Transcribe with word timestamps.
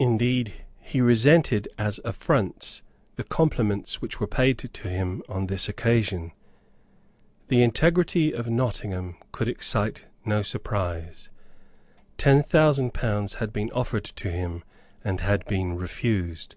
Indeed, 0.00 0.54
he 0.80 1.00
resented 1.00 1.68
as 1.78 2.00
affronts 2.04 2.82
the 3.14 3.22
compliments 3.22 4.02
which 4.02 4.18
were 4.18 4.26
paid 4.26 4.60
him 4.60 5.22
on 5.28 5.46
this 5.46 5.68
occasion. 5.68 6.32
The 7.46 7.62
integrity 7.62 8.32
of 8.32 8.50
Nottingham 8.50 9.18
could 9.30 9.46
excite 9.46 10.08
no 10.24 10.42
surprise. 10.42 11.30
Ten 12.18 12.42
thousand 12.42 12.92
pounds 12.92 13.34
had 13.34 13.52
been 13.52 13.70
offered 13.70 14.02
to 14.06 14.32
him, 14.32 14.64
and 15.04 15.20
had 15.20 15.44
been 15.44 15.76
refused. 15.76 16.56